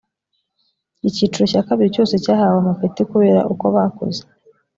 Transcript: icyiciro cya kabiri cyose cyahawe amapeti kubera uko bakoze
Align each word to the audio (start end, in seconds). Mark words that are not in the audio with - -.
icyiciro 1.07 1.45
cya 1.51 1.61
kabiri 1.67 1.93
cyose 1.95 2.15
cyahawe 2.23 2.57
amapeti 2.59 3.01
kubera 3.11 3.41
uko 3.53 3.65
bakoze 3.75 4.21